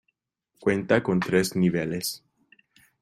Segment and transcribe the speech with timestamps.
[0.59, 2.23] Cuenta con tres niveles.